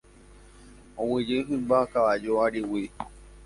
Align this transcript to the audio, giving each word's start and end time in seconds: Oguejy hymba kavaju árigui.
Oguejy 1.01 1.37
hymba 1.47 1.77
kavaju 1.91 2.31
árigui. 2.45 2.85